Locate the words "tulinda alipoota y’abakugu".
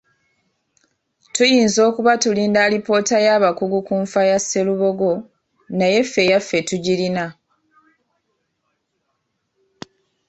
2.23-3.79